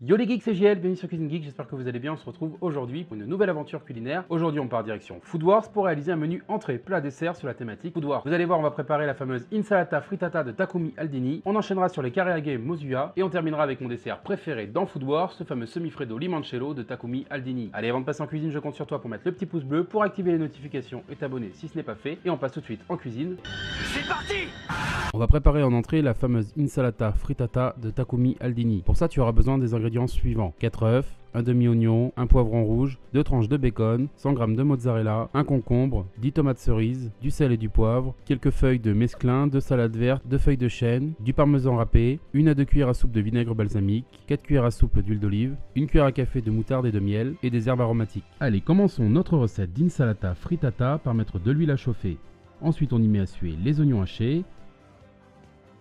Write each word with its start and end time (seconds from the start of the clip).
Yo 0.00 0.14
les 0.14 0.28
geeks, 0.28 0.44
c'est 0.44 0.54
JL, 0.54 0.76
bienvenue 0.76 0.94
sur 0.94 1.08
Cuisine 1.08 1.28
Geek, 1.28 1.42
j'espère 1.42 1.66
que 1.66 1.74
vous 1.74 1.88
allez 1.88 1.98
bien, 1.98 2.12
on 2.12 2.16
se 2.16 2.24
retrouve 2.24 2.56
aujourd'hui 2.60 3.02
pour 3.02 3.16
une 3.16 3.24
nouvelle 3.24 3.50
aventure 3.50 3.84
culinaire. 3.84 4.22
Aujourd'hui 4.28 4.60
on 4.60 4.68
part 4.68 4.84
direction 4.84 5.18
Food 5.22 5.42
Wars 5.42 5.68
pour 5.72 5.86
réaliser 5.86 6.12
un 6.12 6.16
menu 6.16 6.44
entrée, 6.46 6.78
plat, 6.78 7.00
dessert 7.00 7.34
sur 7.34 7.48
la 7.48 7.54
thématique 7.54 7.94
Food 7.94 8.04
Wars. 8.04 8.22
Vous 8.24 8.32
allez 8.32 8.44
voir, 8.44 8.60
on 8.60 8.62
va 8.62 8.70
préparer 8.70 9.06
la 9.06 9.14
fameuse 9.14 9.48
insalata 9.52 10.00
frittata 10.00 10.44
de 10.44 10.52
Takumi 10.52 10.94
Aldini, 10.96 11.42
on 11.44 11.56
enchaînera 11.56 11.88
sur 11.88 12.02
les 12.02 12.12
karaage 12.12 12.46
mozuya 12.58 13.12
et 13.16 13.24
on 13.24 13.28
terminera 13.28 13.64
avec 13.64 13.80
mon 13.80 13.88
dessert 13.88 14.20
préféré 14.20 14.68
dans 14.68 14.86
Food 14.86 15.02
Wars, 15.02 15.32
ce 15.32 15.42
fameux 15.42 15.66
semi-freddo 15.66 16.16
limoncello 16.16 16.74
de 16.74 16.84
Takumi 16.84 17.26
Aldini. 17.28 17.70
Allez, 17.72 17.88
avant 17.88 17.98
de 17.98 18.06
passer 18.06 18.22
en 18.22 18.28
cuisine, 18.28 18.52
je 18.52 18.60
compte 18.60 18.76
sur 18.76 18.86
toi 18.86 19.00
pour 19.00 19.10
mettre 19.10 19.24
le 19.26 19.32
petit 19.32 19.46
pouce 19.46 19.64
bleu, 19.64 19.82
pour 19.82 20.04
activer 20.04 20.30
les 20.30 20.38
notifications 20.38 21.02
et 21.10 21.16
t'abonner 21.16 21.50
si 21.54 21.66
ce 21.66 21.76
n'est 21.76 21.82
pas 21.82 21.96
fait, 21.96 22.18
et 22.24 22.30
on 22.30 22.36
passe 22.36 22.52
tout 22.52 22.60
de 22.60 22.66
suite 22.66 22.82
en 22.88 22.96
cuisine. 22.96 23.34
C'est 23.92 24.06
parti 24.06 24.46
On 25.12 25.18
va 25.18 25.26
préparer 25.26 25.64
en 25.64 25.72
entrée 25.72 26.02
la 26.02 26.14
fameuse 26.14 26.54
insalata 26.56 27.10
frittata 27.10 27.74
de 27.82 27.90
Takumi 27.90 28.36
Aldini. 28.38 28.82
Pour 28.82 28.96
ça, 28.96 29.08
tu 29.08 29.18
auras 29.18 29.32
besoin 29.32 29.58
des 29.58 29.74
ingrédients 29.74 29.87
suivants 30.06 30.54
4 30.58 30.82
œufs, 30.84 31.18
un 31.34 31.42
demi-oignon, 31.42 32.12
un 32.16 32.26
poivron 32.26 32.64
rouge, 32.64 32.98
2 33.14 33.22
tranches 33.22 33.48
de 33.48 33.56
bacon, 33.56 34.08
100 34.16 34.36
g 34.36 34.56
de 34.56 34.62
mozzarella, 34.62 35.28
un 35.34 35.44
concombre, 35.44 36.06
10 36.18 36.32
tomates 36.32 36.58
cerises, 36.58 37.12
du 37.20 37.30
sel 37.30 37.52
et 37.52 37.56
du 37.56 37.68
poivre, 37.68 38.14
quelques 38.24 38.50
feuilles 38.50 38.78
de 38.78 38.92
mesclun, 38.92 39.46
2 39.46 39.60
salades 39.60 39.96
vertes, 39.96 40.22
2 40.26 40.38
feuilles 40.38 40.56
de 40.56 40.68
chêne, 40.68 41.12
du 41.20 41.32
parmesan 41.32 41.76
râpé, 41.76 42.18
1 42.34 42.46
à 42.46 42.54
2 42.54 42.64
cuillères 42.64 42.88
à 42.88 42.94
soupe 42.94 43.12
de 43.12 43.20
vinaigre 43.20 43.54
balsamique, 43.54 44.06
4 44.26 44.42
cuillères 44.42 44.64
à 44.64 44.70
soupe 44.70 45.00
d'huile 45.00 45.20
d'olive, 45.20 45.56
1 45.76 45.86
cuillère 45.86 46.06
à 46.06 46.12
café 46.12 46.40
de 46.40 46.50
moutarde 46.50 46.86
et 46.86 46.92
de 46.92 47.00
miel 47.00 47.34
et 47.42 47.50
des 47.50 47.68
herbes 47.68 47.82
aromatiques. 47.82 48.24
Allez, 48.40 48.60
commençons 48.60 49.08
notre 49.08 49.36
recette 49.36 49.72
d'insalata 49.72 50.34
frittata 50.34 50.98
par 50.98 51.14
mettre 51.14 51.38
de 51.38 51.50
l'huile 51.50 51.70
à 51.70 51.76
chauffer. 51.76 52.18
Ensuite, 52.60 52.92
on 52.92 53.02
y 53.02 53.08
met 53.08 53.20
à 53.20 53.26
suer 53.26 53.54
les 53.62 53.80
oignons 53.80 54.02
hachés. 54.02 54.44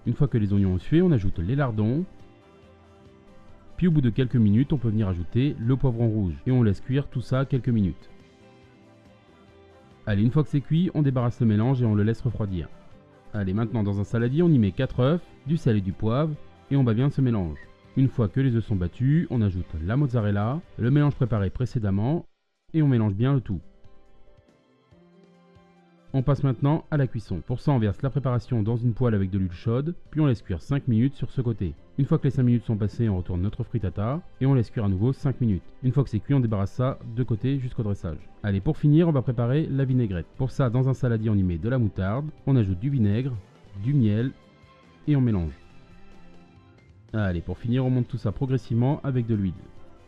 Une 0.06 0.14
fois 0.14 0.28
que 0.28 0.38
les 0.38 0.54
oignons 0.54 0.74
ont 0.74 0.80
sué, 0.80 1.02
on 1.02 1.12
ajoute 1.12 1.40
les 1.40 1.56
lardons, 1.56 2.06
puis 3.78 3.88
au 3.88 3.92
bout 3.92 4.02
de 4.02 4.10
quelques 4.10 4.36
minutes, 4.36 4.74
on 4.74 4.78
peut 4.78 4.90
venir 4.90 5.08
ajouter 5.08 5.56
le 5.60 5.76
poivron 5.76 6.10
rouge 6.10 6.34
et 6.48 6.52
on 6.52 6.64
laisse 6.64 6.82
cuire 6.82 7.08
tout 7.08 7.22
ça 7.22 7.46
quelques 7.46 7.70
minutes. 7.70 8.10
Allez, 10.08 10.24
une 10.24 10.32
fois 10.32 10.44
que 10.44 10.50
c'est 10.50 10.62
cuit, 10.62 10.90
on 10.94 11.04
débarrasse 11.04 11.40
le 11.40 11.46
mélange 11.46 11.82
et 11.82 11.86
on 11.86 11.94
le 11.94 12.04
laisse 12.04 12.22
refroidir. 12.22 12.70
Allez, 13.34 13.54
maintenant 13.54 13.84
dans 13.84 14.00
un 14.00 14.04
saladier, 14.04 14.42
on 14.42 14.50
y 14.50 14.58
met 14.58 14.72
4 14.72 15.00
œufs, 15.02 15.22
du 15.46 15.58
sel 15.58 15.78
et 15.78 15.82
du 15.82 15.94
poivre 15.94 16.34
et 16.72 16.76
on 16.76 16.84
bat 16.84 16.94
bien 16.94 17.10
ce 17.10 17.22
mélange. 17.22 17.60
Une 17.98 18.08
fois 18.10 18.28
que 18.28 18.40
les 18.40 18.56
œufs 18.56 18.66
sont 18.66 18.76
battus, 18.76 19.28
on 19.30 19.42
ajoute 19.42 19.66
la 19.86 19.96
mozzarella, 19.96 20.60
le 20.78 20.92
mélange 20.92 21.16
préparé 21.16 21.50
précédemment 21.50 22.26
et 22.74 22.82
on 22.82 22.88
mélange 22.88 23.14
bien 23.14 23.34
le 23.34 23.42
tout. 23.42 23.62
On 26.18 26.24
passe 26.24 26.44
maintenant 26.44 26.84
à 26.90 26.98
la 26.98 27.06
cuisson. 27.06 27.44
Pour 27.46 27.60
ça, 27.60 27.72
on 27.72 27.78
verse 27.78 28.02
la 28.02 28.10
préparation 28.10 28.64
dans 28.64 28.76
une 28.76 28.96
poêle 28.96 29.14
avec 29.14 29.30
de 29.30 29.38
l'huile 29.38 29.52
chaude, 29.52 29.94
puis 30.10 30.20
on 30.20 30.26
laisse 30.26 30.42
cuire 30.42 30.64
5 30.64 30.88
minutes 30.88 31.14
sur 31.14 31.30
ce 31.30 31.42
côté. 31.42 31.76
Une 32.00 32.06
fois 32.06 32.18
que 32.18 32.24
les 32.24 32.32
5 32.32 32.42
minutes 32.42 32.66
sont 32.66 32.76
passées, 32.76 33.08
on 33.08 33.18
retourne 33.18 33.44
notre 33.44 33.64
frittata 33.64 34.20
et 34.42 34.48
on 34.48 34.56
laisse 34.56 34.72
cuire 34.72 34.86
à 34.86 34.90
nouveau 34.90 35.14
5 35.14 35.40
minutes. 35.42 35.62
Une 35.84 35.92
fois 35.92 36.04
que 36.04 36.10
c'est 36.10 36.20
cuit, 36.20 36.34
on 36.34 36.40
débarrasse 36.40 36.72
ça 36.72 36.98
de 37.16 37.22
côté 37.22 37.60
jusqu'au 37.60 37.84
dressage. 37.84 38.18
Allez, 38.42 38.62
pour 38.62 38.80
finir, 38.80 39.08
on 39.08 39.12
va 39.12 39.22
préparer 39.22 39.68
la 39.68 39.86
vinaigrette. 39.86 40.26
Pour 40.38 40.50
ça, 40.50 40.72
dans 40.72 40.90
un 40.90 40.96
saladier, 40.96 41.30
on 41.30 41.36
y 41.36 41.44
met 41.44 41.60
de 41.60 41.70
la 41.70 41.78
moutarde, 41.78 42.26
on 42.48 42.56
ajoute 42.56 42.80
du 42.80 42.90
vinaigre, 42.90 43.36
du 43.84 43.94
miel 43.94 44.32
et 45.08 45.16
on 45.16 45.22
mélange. 45.22 45.54
Allez, 47.14 47.42
pour 47.42 47.60
finir, 47.60 47.86
on 47.86 47.92
monte 47.92 48.08
tout 48.08 48.18
ça 48.18 48.32
progressivement 48.32 49.02
avec 49.04 49.28
de 49.28 49.36
l'huile. 49.36 49.54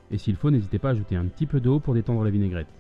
Et 0.10 0.18
s'il 0.18 0.38
faut, 0.38 0.50
n'hésitez 0.50 0.80
pas 0.80 0.88
à 0.88 0.92
ajouter 0.94 1.16
un 1.16 1.26
petit 1.26 1.46
peu 1.46 1.60
d'eau 1.60 1.80
pour 1.80 1.94
détendre 1.94 2.24
la 2.24 2.32
vinaigrette. 2.32 2.79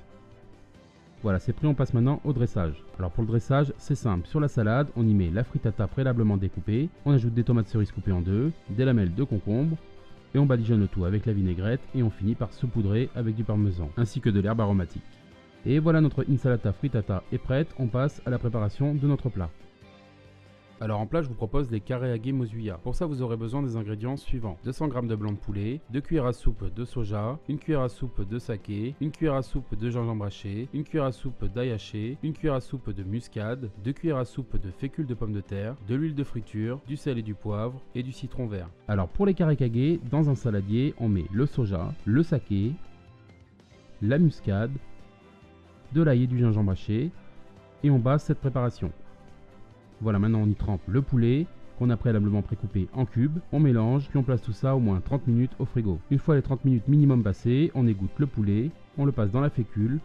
Voilà, 1.21 1.39
c'est 1.39 1.51
pris, 1.51 1.67
on 1.67 1.73
passe 1.73 1.93
maintenant 1.93 2.21
au 2.23 2.31
dressage. 2.31 2.81
Alors 2.97 3.11
pour 3.11 3.23
le 3.23 3.27
dressage, 3.27 3.73
c'est 3.77 3.95
simple. 3.95 4.25
Sur 4.25 4.39
la 4.39 4.47
salade, 4.47 4.87
on 4.95 5.05
y 5.05 5.13
met 5.13 5.29
la 5.29 5.43
frittata 5.43 5.85
préalablement 5.87 6.37
découpée, 6.37 6.89
on 7.05 7.11
ajoute 7.11 7.33
des 7.33 7.43
tomates 7.43 7.67
cerises 7.67 7.91
coupées 7.91 8.13
en 8.13 8.21
deux, 8.21 8.53
des 8.69 8.85
lamelles 8.85 9.13
de 9.13 9.23
concombre, 9.25 9.75
et 10.33 10.39
on 10.39 10.45
badigeonne 10.45 10.79
le 10.79 10.87
tout 10.87 11.03
avec 11.03 11.25
la 11.25 11.33
vinaigrette 11.33 11.81
et 11.93 12.03
on 12.03 12.09
finit 12.09 12.35
par 12.35 12.53
saupoudrer 12.53 13.09
avec 13.15 13.35
du 13.35 13.43
parmesan, 13.43 13.89
ainsi 13.97 14.21
que 14.21 14.29
de 14.29 14.39
l'herbe 14.39 14.61
aromatique. 14.61 15.03
Et 15.65 15.79
voilà 15.79 15.99
notre 15.99 16.25
insalata 16.29 16.71
frittata 16.71 17.23
est 17.33 17.37
prête, 17.37 17.67
on 17.79 17.87
passe 17.87 18.21
à 18.25 18.29
la 18.29 18.39
préparation 18.39 18.95
de 18.95 19.05
notre 19.05 19.29
plat. 19.29 19.49
Alors 20.81 21.01
en 21.01 21.07
plat, 21.07 21.21
je 21.21 21.27
vous 21.27 21.33
propose 21.33 21.69
les 21.71 21.81
kareage 21.81 22.31
mozuya. 22.31 22.79
Pour 22.81 22.95
ça, 22.95 23.05
vous 23.05 23.21
aurez 23.21 23.35
besoin 23.35 23.61
des 23.61 23.75
ingrédients 23.75 24.15
suivants 24.15 24.57
200 24.63 24.91
g 24.91 25.07
de 25.07 25.15
blanc 25.15 25.33
de 25.33 25.37
poulet, 25.37 25.81
2 25.89 25.99
cuillères 25.99 26.25
à 26.25 26.31
soupe 26.31 26.73
de 26.73 26.85
soja, 26.85 27.37
1 27.49 27.57
cuillère 27.57 27.81
à 27.81 27.89
soupe 27.89 28.25
de 28.25 28.39
saké, 28.39 28.95
1 29.01 29.09
cuillère 29.09 29.35
à 29.35 29.41
soupe 29.41 29.75
de 29.75 29.89
gingembre 29.89 30.23
haché, 30.23 30.69
1 30.73 30.83
cuillère 30.83 31.03
à 31.03 31.11
soupe 31.11 31.43
d'ail 31.53 31.71
haché, 31.71 32.17
1 32.23 32.31
cuillère 32.31 32.53
à 32.53 32.61
soupe 32.61 32.91
de 32.91 33.03
muscade, 33.03 33.69
2 33.83 33.91
cuillères 33.91 34.17
à 34.17 34.23
soupe 34.23 34.55
de 34.55 34.71
fécule 34.71 35.05
de 35.05 35.13
pommes 35.13 35.33
de 35.33 35.41
terre, 35.41 35.75
de 35.85 35.95
l'huile 35.95 36.15
de 36.15 36.23
friture, 36.23 36.79
du 36.87 36.95
sel 36.95 37.17
et 37.17 37.23
du 37.23 37.33
poivre 37.33 37.81
et 37.93 38.01
du 38.01 38.13
citron 38.13 38.47
vert. 38.47 38.69
Alors 38.87 39.09
pour 39.09 39.25
les 39.25 39.33
karekage, 39.33 39.99
dans 40.09 40.29
un 40.29 40.35
saladier, 40.35 40.93
on 40.97 41.09
met 41.09 41.25
le 41.33 41.45
soja, 41.45 41.93
le 42.05 42.23
saké, 42.23 42.71
la 44.01 44.17
muscade, 44.17 44.71
de 45.91 46.01
l'ail 46.01 46.23
et 46.23 46.27
du 46.27 46.39
gingembre 46.39 46.71
haché 46.71 47.11
et 47.83 47.89
on 47.89 47.99
base 47.99 48.23
cette 48.23 48.39
préparation. 48.39 48.93
Voilà, 50.01 50.19
maintenant 50.19 50.41
on 50.41 50.47
y 50.47 50.55
trempe 50.55 50.81
le 50.87 51.01
poulet 51.01 51.45
qu'on 51.77 51.89
a 51.89 51.97
préalablement 51.97 52.41
précoupé 52.41 52.87
en 52.93 53.05
cubes. 53.05 53.39
On 53.51 53.59
mélange, 53.59 54.07
puis 54.09 54.17
on 54.17 54.23
place 54.23 54.41
tout 54.41 54.53
ça 54.53 54.75
au 54.75 54.79
moins 54.79 54.99
30 54.99 55.27
minutes 55.27 55.51
au 55.59 55.65
frigo. 55.65 55.99
Une 56.11 56.19
fois 56.19 56.35
les 56.35 56.41
30 56.41 56.65
minutes 56.65 56.87
minimum 56.87 57.23
passées, 57.23 57.71
on 57.73 57.87
égoutte 57.87 58.17
le 58.17 58.27
poulet, 58.27 58.71
on 58.97 59.05
le 59.05 59.11
passe 59.11 59.31
dans 59.31 59.41
la 59.41 59.49
fécule. 59.49 59.99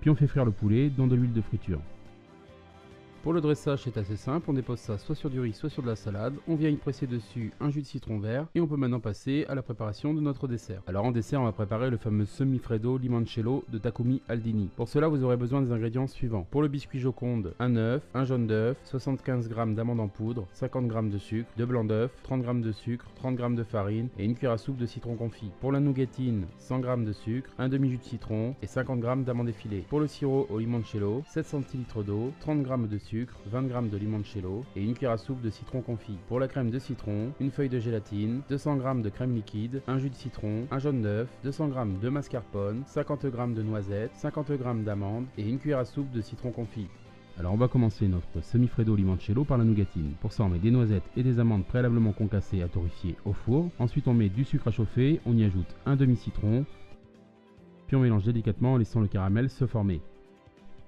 Puis 0.00 0.10
on 0.10 0.14
fait 0.14 0.26
frire 0.26 0.44
le 0.44 0.52
poulet 0.52 0.90
dans 0.90 1.06
de 1.06 1.16
l'huile 1.16 1.32
de 1.32 1.40
friture. 1.40 1.80
Pour 3.24 3.32
le 3.32 3.40
dressage, 3.40 3.82
c'est 3.82 3.96
assez 3.96 4.16
simple, 4.16 4.48
on 4.48 4.52
dépose 4.52 4.78
ça 4.78 4.96
soit 4.96 5.16
sur 5.16 5.28
du 5.28 5.40
riz, 5.40 5.52
soit 5.52 5.68
sur 5.68 5.82
de 5.82 5.88
la 5.88 5.96
salade, 5.96 6.34
on 6.46 6.54
vient 6.54 6.70
y 6.70 6.76
presser 6.76 7.08
dessus 7.08 7.52
un 7.60 7.68
jus 7.68 7.82
de 7.82 7.86
citron 7.86 8.20
vert 8.20 8.46
et 8.54 8.60
on 8.60 8.68
peut 8.68 8.76
maintenant 8.76 9.00
passer 9.00 9.44
à 9.48 9.56
la 9.56 9.62
préparation 9.62 10.14
de 10.14 10.20
notre 10.20 10.46
dessert. 10.46 10.82
Alors 10.86 11.04
en 11.04 11.10
dessert, 11.10 11.40
on 11.40 11.44
va 11.44 11.52
préparer 11.52 11.90
le 11.90 11.96
fameux 11.96 12.26
semi-freddo 12.26 12.96
limoncello 12.96 13.64
de 13.70 13.78
Takumi 13.78 14.22
Aldini. 14.28 14.70
Pour 14.76 14.88
cela, 14.88 15.08
vous 15.08 15.24
aurez 15.24 15.36
besoin 15.36 15.62
des 15.62 15.72
ingrédients 15.72 16.06
suivants. 16.06 16.46
Pour 16.48 16.62
le 16.62 16.68
biscuit 16.68 17.00
joconde, 17.00 17.54
un 17.58 17.74
œuf, 17.74 18.02
un 18.14 18.24
jaune 18.24 18.46
d'œuf, 18.46 18.76
75 18.84 19.48
g 19.48 19.74
d'amandes 19.74 20.00
en 20.00 20.08
poudre, 20.08 20.46
50 20.52 20.90
g 20.90 21.10
de 21.10 21.18
sucre, 21.18 21.50
de 21.56 21.64
blanc 21.64 21.84
d'œuf, 21.84 22.12
30 22.22 22.44
g 22.44 22.60
de 22.60 22.72
sucre, 22.72 23.06
30 23.16 23.36
g 23.36 23.56
de 23.56 23.64
farine 23.64 24.08
et 24.16 24.24
une 24.24 24.36
cuillère 24.36 24.52
à 24.52 24.58
soupe 24.58 24.78
de 24.78 24.86
citron 24.86 25.16
confit. 25.16 25.50
Pour 25.60 25.72
la 25.72 25.80
nougatine, 25.80 26.46
100 26.58 26.82
g 26.82 27.04
de 27.04 27.12
sucre, 27.12 27.50
un 27.58 27.68
demi-jus 27.68 27.98
de 27.98 28.04
citron 28.04 28.54
et 28.62 28.68
50 28.68 29.02
g 29.02 29.24
d'amandes 29.24 29.48
effilées. 29.48 29.84
Pour 29.88 29.98
le 29.98 30.06
sirop 30.06 30.46
au 30.50 30.60
limoncello, 30.60 31.24
7 31.26 31.44
centilitres 31.44 32.04
d'eau, 32.04 32.32
30 32.40 32.64
g 32.64 32.72
de 32.88 32.98
sucre, 32.98 33.07
20 33.14 33.68
g 33.68 33.88
de 33.90 33.96
limoncello 33.96 34.64
et 34.76 34.82
une 34.84 34.94
cuillère 34.94 35.12
à 35.12 35.18
soupe 35.18 35.40
de 35.40 35.50
citron 35.50 35.80
confit. 35.80 36.18
Pour 36.28 36.40
la 36.40 36.48
crème 36.48 36.70
de 36.70 36.78
citron, 36.78 37.32
une 37.40 37.50
feuille 37.50 37.68
de 37.68 37.78
gélatine, 37.78 38.42
200 38.48 38.80
g 38.80 39.02
de 39.02 39.08
crème 39.08 39.34
liquide, 39.34 39.82
un 39.86 39.98
jus 39.98 40.10
de 40.10 40.14
citron, 40.14 40.66
un 40.70 40.78
jaune 40.78 41.02
d'œuf, 41.02 41.28
200 41.44 41.70
g 41.72 42.00
de 42.02 42.08
mascarpone, 42.08 42.82
50 42.86 43.22
g 43.22 43.30
de 43.54 43.62
noisettes, 43.62 44.10
50 44.14 44.48
g 44.48 44.58
d'amandes 44.84 45.26
et 45.38 45.48
une 45.48 45.58
cuillère 45.58 45.78
à 45.78 45.84
soupe 45.84 46.10
de 46.10 46.20
citron 46.20 46.50
confit. 46.50 46.88
Alors 47.38 47.52
on 47.52 47.56
va 47.56 47.68
commencer 47.68 48.08
notre 48.08 48.42
semi-freddo 48.42 48.96
limoncello 48.96 49.44
par 49.44 49.58
la 49.58 49.64
nougatine. 49.64 50.12
Pour 50.20 50.32
ça 50.32 50.42
on 50.42 50.48
met 50.48 50.58
des 50.58 50.72
noisettes 50.72 51.08
et 51.16 51.22
des 51.22 51.38
amandes 51.38 51.64
préalablement 51.64 52.12
concassées 52.12 52.62
à 52.62 52.68
torréfier 52.68 53.16
au 53.24 53.32
four. 53.32 53.70
Ensuite 53.78 54.08
on 54.08 54.14
met 54.14 54.28
du 54.28 54.44
sucre 54.44 54.68
à 54.68 54.72
chauffer, 54.72 55.20
on 55.24 55.36
y 55.36 55.44
ajoute 55.44 55.76
un 55.86 55.96
demi-citron, 55.96 56.66
puis 57.86 57.96
on 57.96 58.00
mélange 58.00 58.24
délicatement 58.24 58.74
en 58.74 58.76
laissant 58.76 59.00
le 59.00 59.08
caramel 59.08 59.48
se 59.48 59.66
former. 59.66 60.00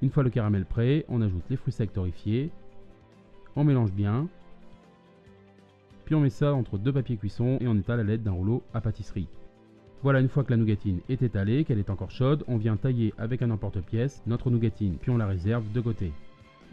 Une 0.03 0.11
fois 0.11 0.23
le 0.23 0.31
caramel 0.31 0.65
prêt, 0.65 1.05
on 1.09 1.21
ajoute 1.21 1.45
les 1.51 1.57
fruits 1.57 1.73
secs 1.73 1.93
torréfiés, 1.93 2.51
on 3.57 3.65
mélange 3.65 3.93
bien, 3.93 4.29
puis 6.05 6.15
on 6.15 6.21
met 6.21 6.31
ça 6.31 6.55
entre 6.55 6.79
deux 6.79 6.93
papiers 6.93 7.17
cuisson 7.17 7.59
et 7.61 7.69
on 7.69 7.77
étale 7.77 8.01
à 8.01 8.03
l'aide 8.03 8.23
d'un 8.23 8.33
rouleau 8.33 8.63
à 8.73 8.81
pâtisserie. 8.81 9.29
Voilà, 10.03 10.21
une 10.21 10.29
fois 10.31 10.45
que 10.45 10.51
la 10.51 10.57
nougatine 10.57 11.01
est 11.11 11.23
étalée, 11.23 11.65
qu'elle 11.65 11.79
est 11.79 11.91
encore 11.91 12.11
chaude, 12.11 12.45
on 12.49 12.57
vient 12.57 12.77
tailler 12.77 13.13
avec 13.19 13.43
un 13.43 13.51
emporte-pièce 13.51 14.23
notre 14.27 14.51
nougatine, 14.51 14.97
puis 14.97 15.11
on 15.11 15.19
la 15.19 15.27
réserve 15.27 15.71
de 15.73 15.81
côté. 15.81 16.13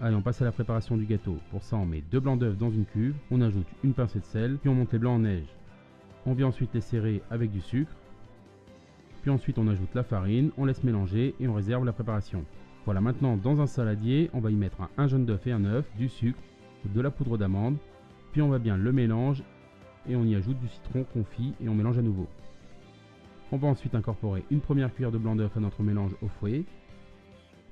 Allez, 0.02 0.16
on 0.16 0.22
passe 0.22 0.42
à 0.42 0.46
la 0.46 0.54
préparation 0.54 0.96
du 0.96 1.06
gâteau. 1.06 1.36
Pour 1.52 1.64
ça, 1.64 1.76
on 1.76 1.86
met 1.86 2.04
deux 2.10 2.22
blancs 2.22 2.40
d'œufs 2.40 2.58
dans 2.58 2.72
une 2.72 2.86
cuve, 2.86 3.16
on 3.30 3.42
ajoute 3.42 3.68
une 3.84 3.94
pincée 3.94 4.20
de 4.20 4.26
sel, 4.26 4.58
puis 4.58 4.70
on 4.70 4.76
monte 4.76 4.94
les 4.94 5.00
blancs 5.00 5.18
en 5.18 5.20
neige. 5.20 5.48
On 6.26 6.34
vient 6.34 6.48
ensuite 6.48 6.74
les 6.74 6.82
serrer 6.82 7.22
avec 7.30 7.52
du 7.52 7.60
sucre, 7.60 7.92
puis 9.22 9.32
ensuite 9.32 9.58
on 9.58 9.68
ajoute 9.68 9.94
la 9.94 10.04
farine, 10.04 10.52
on 10.58 10.66
laisse 10.66 10.84
mélanger 10.84 11.36
et 11.40 11.48
on 11.48 11.54
réserve 11.56 11.84
la 11.84 11.94
préparation. 11.94 12.46
Voilà, 12.88 13.02
maintenant 13.02 13.36
dans 13.36 13.60
un 13.60 13.68
saladier, 13.68 14.30
on 14.32 14.40
va 14.40 14.50
y 14.50 14.56
mettre 14.56 14.78
un, 14.98 15.08
jaune 15.10 15.26
d'œuf 15.26 15.46
et 15.46 15.52
un 15.52 15.66
œuf, 15.66 15.86
du 15.98 16.08
sucre, 16.08 16.40
de 16.86 17.02
la 17.02 17.12
poudre 17.12 17.38
d'amande, 17.38 17.76
puis 18.32 18.42
on 18.42 18.48
va 18.48 18.60
bien 18.60 18.78
le 18.78 18.94
mélange 18.94 19.44
et 20.08 20.16
on 20.16 20.24
y 20.24 20.36
ajoute 20.36 20.58
du 20.62 20.70
citron 20.70 21.04
confit 21.04 21.54
et 21.62 21.68
on 21.68 21.76
mélange 21.76 21.98
à 21.98 22.02
nouveau. 22.02 22.28
On 23.52 23.58
va 23.58 23.68
ensuite 23.68 23.94
incorporer 23.94 24.46
une 24.52 24.62
première 24.62 24.94
cuillère 24.94 25.12
de 25.12 25.18
blanc 25.18 25.36
d'œuf 25.36 25.52
à 25.58 25.60
notre 25.60 25.84
mélange 25.84 26.16
au 26.22 26.30
fouet, 26.30 26.64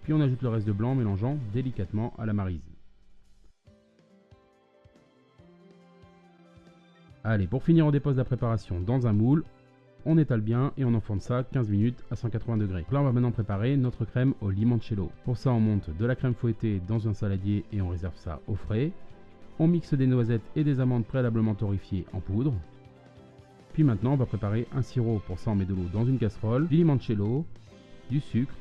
puis 0.04 0.12
on 0.12 0.20
ajoute 0.20 0.42
le 0.42 0.50
reste 0.50 0.68
de 0.68 0.74
blanc 0.74 0.92
en 0.92 0.96
mélangeant 0.96 1.38
délicatement 1.54 2.12
à 2.18 2.26
la 2.26 2.34
marise. 2.34 2.76
Allez, 7.24 7.48
pour 7.48 7.64
finir, 7.64 7.86
on 7.86 7.92
dépose 7.92 8.18
la 8.18 8.26
préparation 8.26 8.82
dans 8.82 9.08
un 9.08 9.14
moule, 9.14 9.46
on 10.06 10.18
étale 10.18 10.42
bien 10.42 10.72
et 10.78 10.86
on 10.86 10.94
enfourne 10.94 11.20
ça 11.20 11.44
15 11.44 11.70
minutes 11.70 12.04
à 12.12 12.16
180 12.16 12.58
degrés. 12.58 12.86
Là 12.92 13.02
on 13.02 13.04
va 13.04 13.12
maintenant 13.12 13.32
préparer 13.32 13.76
notre 13.78 14.06
crème 14.06 14.34
au 14.42 14.50
limoncello. 14.50 15.12
Pour 15.24 15.38
ça 15.38 15.52
on 15.52 15.60
monte 15.60 15.90
de 15.98 16.06
la 16.06 16.16
crème 16.16 16.36
fouettée 16.36 16.82
dans 16.88 17.08
un 17.08 17.14
saladier 17.14 17.66
et 17.74 17.82
on 17.82 17.90
réserve 17.90 18.16
ça 18.16 18.40
au 18.48 18.56
frais. 18.56 18.92
On 19.60 19.68
mixe 19.68 19.94
des 19.94 20.08
noisettes 20.08 20.50
et 20.56 20.64
des 20.64 20.80
amandes 20.80 21.06
préalablement 21.06 21.56
torréfiées 21.56 22.06
en 22.14 22.20
poudre. 22.20 22.54
Puis 23.76 23.84
maintenant, 23.84 24.14
on 24.14 24.18
va 24.18 24.26
préparer 24.26 24.68
un 24.74 24.82
sirop 24.82 25.22
pour 25.28 25.38
ça 25.38 25.52
on 25.52 25.56
met 25.56 25.66
de 25.66 25.74
l'eau 25.74 25.90
dans 25.92 26.06
une 26.06 26.18
casserole, 26.18 26.68
du 26.68 26.78
limoncello, 26.78 27.46
du 28.10 28.22
sucre, 28.22 28.54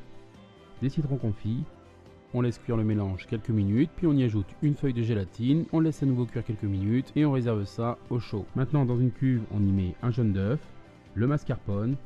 des 0.82 0.88
citrons 0.88 1.18
confits. 1.18 1.62
On 2.32 2.40
laisse 2.40 2.58
cuire 2.58 2.76
le 2.76 2.82
mélange 2.82 3.26
quelques 3.28 3.50
minutes, 3.50 3.90
puis 3.94 4.08
on 4.08 4.12
y 4.12 4.24
ajoute 4.24 4.48
une 4.60 4.74
feuille 4.74 4.92
de 4.92 5.04
gélatine, 5.04 5.66
on 5.72 5.78
laisse 5.78 6.02
à 6.02 6.06
nouveau 6.06 6.26
cuire 6.26 6.44
quelques 6.44 6.64
minutes 6.64 7.12
et 7.14 7.24
on 7.24 7.30
réserve 7.30 7.64
ça 7.64 7.96
au 8.10 8.18
chaud. 8.18 8.44
Maintenant 8.56 8.84
dans 8.84 8.98
une 8.98 9.12
cuve, 9.12 9.42
on 9.52 9.60
y 9.60 9.70
met 9.70 9.94
un 10.02 10.10
jaune 10.10 10.32
d'œuf, 10.32 10.58
le 11.14 11.26
mascarpone, 11.26 11.96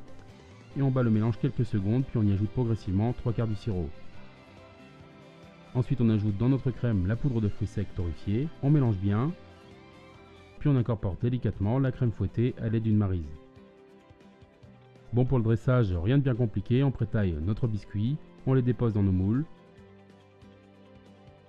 et 0.77 0.83
on 0.83 0.91
bat 0.91 1.03
le 1.03 1.11
mélange 1.11 1.39
quelques 1.39 1.65
secondes, 1.65 2.05
puis 2.05 2.19
on 2.19 2.23
y 2.23 2.33
ajoute 2.33 2.51
progressivement 2.51 3.13
3 3.13 3.33
quarts 3.33 3.49
du 3.49 3.57
sirop. 3.57 3.89
Ensuite 5.75 6.01
on 6.01 6.11
ajoute 6.11 6.37
dans 6.37 6.49
notre 6.49 6.71
crème 6.71 7.07
la 7.07 7.17
poudre 7.17 7.41
de 7.41 7.49
fruits 7.49 7.69
secs 7.69 7.95
torréfiée, 7.95 8.49
on 8.63 8.71
mélange 8.71 8.97
bien, 8.97 9.33
puis 10.59 10.69
on 10.69 10.77
incorpore 10.77 11.17
délicatement 11.23 11.79
la 11.79 11.93
crème 11.93 12.13
fouettée 12.13 12.55
à 12.61 12.69
l'aide 12.69 12.83
d'une 12.83 12.97
marise. 12.97 13.23
Bon 15.13 15.25
pour 15.25 15.39
le 15.39 15.45
dressage, 15.45 15.93
rien 15.93 16.19
de 16.19 16.23
bien 16.23 16.35
compliqué, 16.35 16.83
on 16.83 16.91
prétaille 16.91 17.35
notre 17.43 17.67
biscuit, 17.67 18.17
on 18.47 18.55
les 18.55 18.63
dépose 18.63 18.95
dans 18.95 19.03
nos 19.03 19.13
moules, 19.13 19.45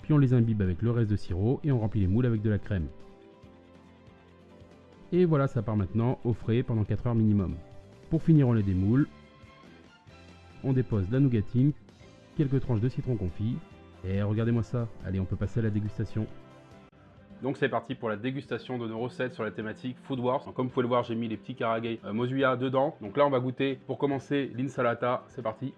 puis 0.01 0.13
on 0.13 0.17
les 0.17 0.33
imbibe 0.33 0.61
avec 0.61 0.81
le 0.81 0.91
reste 0.91 1.11
de 1.11 1.15
sirop 1.15 1.59
et 1.63 1.71
on 1.71 1.79
remplit 1.79 2.01
les 2.01 2.07
moules 2.07 2.25
avec 2.25 2.41
de 2.41 2.49
la 2.49 2.57
crème. 2.57 2.87
Et 5.11 5.25
voilà, 5.25 5.47
ça 5.47 5.63
part 5.63 5.75
maintenant 5.75 6.19
au 6.23 6.33
frais 6.33 6.61
pendant 6.61 6.83
4 6.83 7.07
heures 7.07 7.15
minimum. 7.15 7.55
Pour 8.09 8.21
finir, 8.21 8.47
on 8.47 8.53
les 8.53 8.63
démoule, 8.63 9.07
on 10.63 10.73
dépose 10.73 11.09
la 11.11 11.19
nougatine, 11.19 11.71
quelques 12.37 12.59
tranches 12.59 12.81
de 12.81 12.89
citron 12.89 13.15
confit, 13.15 13.57
et 14.05 14.21
regardez-moi 14.21 14.63
ça, 14.63 14.87
allez 15.05 15.19
on 15.19 15.25
peut 15.25 15.35
passer 15.35 15.59
à 15.59 15.63
la 15.63 15.69
dégustation. 15.69 16.27
Donc 17.41 17.57
c'est 17.57 17.69
parti 17.69 17.95
pour 17.95 18.09
la 18.09 18.17
dégustation 18.17 18.77
de 18.77 18.87
nos 18.87 18.99
recettes 18.99 19.33
sur 19.33 19.43
la 19.43 19.51
thématique 19.51 19.97
Food 20.03 20.19
Wars. 20.19 20.43
comme 20.53 20.67
vous 20.67 20.73
pouvez 20.73 20.83
le 20.83 20.89
voir, 20.89 21.03
j'ai 21.03 21.15
mis 21.15 21.27
les 21.27 21.37
petits 21.37 21.55
karagay 21.55 21.99
euh, 22.03 22.13
mozuya 22.13 22.55
dedans. 22.57 22.95
Donc 23.01 23.15
là, 23.15 23.25
on 23.25 23.29
va 23.29 23.39
goûter 23.39 23.79
pour 23.87 23.97
commencer 23.97 24.51
l'insalata. 24.55 25.23
C'est 25.29 25.41
parti. 25.41 25.73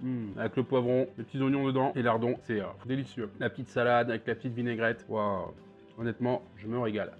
Mmh, 0.00 0.38
avec 0.38 0.56
le 0.56 0.62
poivron, 0.62 1.08
les 1.18 1.24
petits 1.24 1.42
oignons 1.42 1.66
dedans 1.66 1.92
et 1.96 2.02
lardons, 2.02 2.36
c'est 2.44 2.60
euh, 2.60 2.66
délicieux. 2.86 3.30
La 3.40 3.50
petite 3.50 3.68
salade 3.68 4.10
avec 4.10 4.26
la 4.26 4.34
petite 4.36 4.54
vinaigrette. 4.54 5.04
Waouh. 5.08 5.52
Honnêtement, 5.98 6.42
je 6.56 6.68
me 6.68 6.78
régale. 6.78 7.12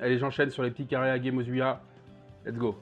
Allez, 0.00 0.18
j'enchaîne 0.18 0.50
sur 0.50 0.62
les 0.62 0.70
petits 0.70 0.86
karagay 0.86 1.30
mozuya. 1.30 1.80
Let's 2.46 2.56
go. 2.56 2.78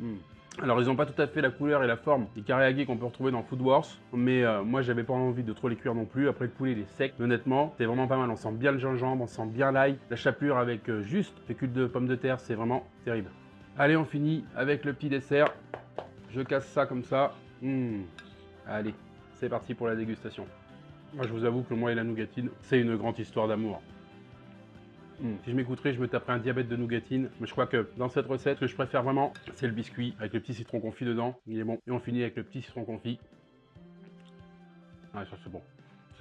Mmh. 0.00 0.14
Alors 0.62 0.80
ils 0.80 0.86
n'ont 0.86 0.96
pas 0.96 1.06
tout 1.06 1.20
à 1.20 1.26
fait 1.26 1.40
la 1.40 1.50
couleur 1.50 1.82
et 1.82 1.86
la 1.86 1.96
forme 1.96 2.26
des 2.34 2.42
carrés 2.42 2.84
qu'on 2.84 2.96
peut 2.98 3.06
retrouver 3.06 3.32
dans 3.32 3.42
Food 3.42 3.62
Wars, 3.62 3.86
mais 4.12 4.44
euh, 4.44 4.62
moi 4.62 4.82
j'avais 4.82 5.02
pas 5.02 5.14
envie 5.14 5.42
de 5.42 5.52
trop 5.54 5.68
les 5.68 5.76
cuire 5.76 5.94
non 5.94 6.04
plus. 6.04 6.28
Après 6.28 6.44
le 6.44 6.50
poulet 6.50 6.72
il 6.72 6.78
est 6.80 6.88
sec, 6.96 7.14
honnêtement 7.20 7.74
c'est 7.76 7.86
vraiment 7.86 8.06
pas 8.06 8.18
mal. 8.18 8.30
On 8.30 8.36
sent 8.36 8.52
bien 8.52 8.72
le 8.72 8.78
gingembre, 8.78 9.24
on 9.24 9.26
sent 9.26 9.46
bien 9.46 9.72
l'ail, 9.72 9.96
la 10.10 10.16
chapelure 10.16 10.58
avec 10.58 10.88
euh, 10.90 11.02
juste 11.02 11.38
fécule 11.46 11.72
de 11.72 11.86
pommes 11.86 12.06
de 12.06 12.16
terre, 12.16 12.38
c'est 12.38 12.54
vraiment 12.54 12.86
terrible. 13.04 13.30
Allez 13.78 13.96
on 13.96 14.04
finit 14.04 14.44
avec 14.54 14.84
le 14.84 14.92
petit 14.92 15.08
dessert. 15.08 15.48
Je 16.30 16.42
casse 16.42 16.66
ça 16.66 16.84
comme 16.84 17.04
ça. 17.04 17.34
Mmh. 17.62 18.02
Allez, 18.66 18.94
c'est 19.34 19.48
parti 19.48 19.74
pour 19.74 19.86
la 19.86 19.96
dégustation. 19.96 20.46
Moi 21.14 21.26
je 21.26 21.32
vous 21.32 21.44
avoue 21.44 21.62
que 21.62 21.72
moi 21.72 21.92
et 21.92 21.94
la 21.94 22.04
nougatine, 22.04 22.50
c'est 22.62 22.78
une 22.78 22.96
grande 22.96 23.18
histoire 23.18 23.48
d'amour. 23.48 23.80
Hmm. 25.20 25.34
Si 25.44 25.50
je 25.50 25.56
m'écouterais, 25.56 25.92
je 25.92 26.00
me 26.00 26.08
taperais 26.08 26.32
un 26.32 26.38
diabète 26.38 26.68
de 26.68 26.76
nougatine. 26.76 27.28
Mais 27.40 27.46
je 27.46 27.52
crois 27.52 27.66
que 27.66 27.88
dans 27.96 28.08
cette 28.08 28.26
recette, 28.26 28.56
ce 28.56 28.60
que 28.62 28.66
je 28.66 28.74
préfère 28.74 29.02
vraiment, 29.02 29.32
c'est 29.54 29.66
le 29.66 29.72
biscuit 29.72 30.14
avec 30.18 30.32
le 30.32 30.40
petit 30.40 30.54
citron 30.54 30.80
confit 30.80 31.04
dedans. 31.04 31.38
Il 31.46 31.58
est 31.58 31.64
bon. 31.64 31.78
Et 31.86 31.90
on 31.90 32.00
finit 32.00 32.22
avec 32.22 32.36
le 32.36 32.42
petit 32.42 32.62
citron 32.62 32.84
confit. 32.84 33.18
Ah, 35.14 35.24
ça 35.26 35.36
c'est 35.42 35.52
bon 35.52 35.60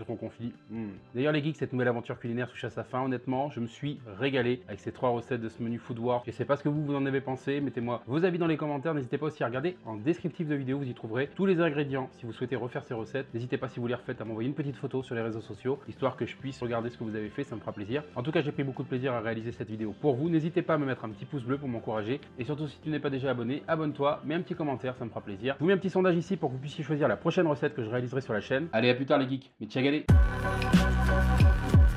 confit. 0.06 0.54
Hmm. 0.70 0.90
D'ailleurs 1.16 1.34
les 1.34 1.44
geeks, 1.44 1.58
cette 1.58 1.74
nouvelle 1.74 1.88
aventure 1.88 2.20
culinaire 2.20 2.50
touche 2.50 2.64
à 2.64 2.70
sa 2.70 2.84
fin. 2.84 3.02
Honnêtement, 3.04 3.50
je 3.50 3.60
me 3.60 3.68
suis 3.68 4.00
régalé 4.20 4.62
avec 4.68 4.80
ces 4.80 4.92
trois 4.92 5.10
recettes 5.10 5.42
de 5.42 5.50
ce 5.50 5.62
menu 5.62 5.78
Food 5.80 6.00
War. 6.00 6.24
Je 6.26 6.32
sais 6.32 6.46
pas 6.46 6.56
ce 6.56 6.64
que 6.64 6.70
vous, 6.70 6.84
vous 6.84 6.96
en 6.96 7.06
avez 7.06 7.22
pensé. 7.22 7.62
Mettez-moi 7.62 8.04
vos 8.08 8.24
avis 8.26 8.38
dans 8.38 8.48
les 8.48 8.58
commentaires. 8.58 8.94
N'hésitez 8.94 9.18
pas 9.18 9.28
aussi 9.28 9.44
à 9.44 9.48
regarder 9.48 9.78
en 9.86 9.96
descriptif 9.96 10.48
de 10.48 10.56
vidéo. 10.56 10.80
Vous 10.80 10.90
y 10.90 10.94
trouverez 10.94 11.30
tous 11.36 11.46
les 11.46 11.60
ingrédients 11.62 12.10
si 12.12 12.26
vous 12.26 12.34
souhaitez 12.34 12.56
refaire 12.56 12.84
ces 12.84 12.94
recettes. 12.94 13.28
N'hésitez 13.34 13.58
pas 13.58 13.68
si 13.68 13.80
vous 13.80 13.88
les 13.88 13.96
refaites 13.96 14.22
à 14.22 14.26
m'envoyer 14.26 14.50
une 14.50 14.56
petite 14.56 14.76
photo 14.76 15.04
sur 15.04 15.16
les 15.16 15.22
réseaux 15.22 15.42
sociaux, 15.42 15.80
histoire 15.88 16.16
que 16.16 16.26
je 16.26 16.36
puisse 16.36 16.60
regarder 16.62 16.90
ce 16.90 16.98
que 16.98 17.04
vous 17.04 17.16
avez 17.16 17.30
fait. 17.30 17.44
Ça 17.44 17.56
me 17.56 17.62
fera 17.62 17.72
plaisir. 17.72 18.04
En 18.16 18.24
tout 18.24 18.32
cas, 18.32 18.42
j'ai 18.42 18.52
pris 18.52 18.64
beaucoup 18.64 18.84
de 18.84 18.88
plaisir 18.88 19.14
à 19.14 19.22
réaliser 19.22 19.52
cette 19.52 19.70
vidéo 19.70 19.94
pour 20.02 20.16
vous. 20.16 20.30
N'hésitez 20.30 20.62
pas 20.62 20.76
à 20.76 20.78
me 20.78 20.86
mettre 20.86 21.06
un 21.06 21.10
petit 21.10 21.26
pouce 21.26 21.44
bleu 21.44 21.58
pour 21.58 21.68
m'encourager. 21.68 22.20
Et 22.40 22.44
surtout, 22.44 22.68
si 22.68 22.80
tu 22.80 22.90
n'es 22.90 23.00
pas 23.00 23.10
déjà 23.10 23.32
abonné, 23.32 23.64
abonne-toi, 23.68 24.22
mets 24.26 24.36
un 24.36 24.42
petit 24.42 24.56
commentaire, 24.56 24.96
ça 24.96 25.06
me 25.06 25.10
fera 25.10 25.22
plaisir. 25.22 25.56
Je 25.56 25.60
vous 25.60 25.68
mets 25.68 25.74
un 25.74 25.78
petit 25.78 25.90
sondage 25.90 26.16
ici 26.16 26.38
pour 26.38 26.50
que 26.50 26.56
vous 26.56 26.62
puissiez 26.62 26.84
choisir 26.84 27.08
la 27.08 27.18
prochaine 27.18 27.48
recette 27.48 27.74
que 27.74 27.84
je 27.84 27.90
réaliserai 27.90 28.22
sur 28.22 28.34
la 28.34 28.42
chaîne. 28.42 28.68
Allez, 28.74 28.90
à 28.90 28.96
plus 28.96 29.06
tard 29.06 29.20
les 29.20 29.30
geeks. 29.30 29.52
Mais 29.60 29.68
get 29.92 30.10
it? 30.10 31.91